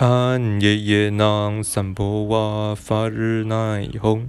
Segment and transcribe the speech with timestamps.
[0.00, 4.26] 暗夜夜郎散播瓦，发日乃红。